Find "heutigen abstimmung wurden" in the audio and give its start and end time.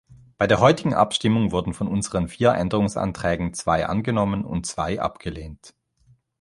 0.59-1.75